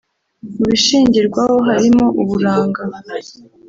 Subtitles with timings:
[0.55, 2.81] Mu bishingirwaho harimo Uburanga